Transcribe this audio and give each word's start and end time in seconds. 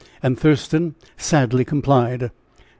And 0.23 0.35
Thurston 0.39 0.95
sadly 1.15 1.63
complied. 1.63 2.31